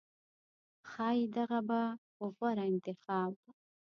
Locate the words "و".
2.21-2.25